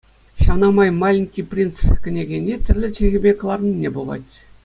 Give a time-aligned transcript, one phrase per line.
[0.43, 1.75] Ҫавна май «Маленький принц»
[2.07, 4.33] кӗнекене тӗрлӗ чӗлхепе кӑларнине пухать.